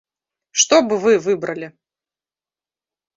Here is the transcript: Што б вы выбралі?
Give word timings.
Што 0.61 0.75
б 0.87 0.97
вы 1.03 1.13
выбралі? 1.27 1.67